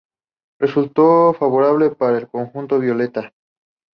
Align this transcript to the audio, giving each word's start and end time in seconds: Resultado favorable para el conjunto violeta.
Resultado 0.59 1.31
favorable 1.35 1.91
para 1.91 2.17
el 2.17 2.27
conjunto 2.27 2.79
violeta. 2.79 3.35